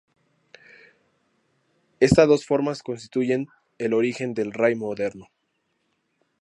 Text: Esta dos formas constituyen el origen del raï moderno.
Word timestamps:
Esta 1.99 2.25
dos 2.25 2.43
formas 2.47 2.81
constituyen 2.81 3.45
el 3.77 3.93
origen 3.93 4.33
del 4.33 4.51
raï 4.51 4.73
moderno. 4.73 5.27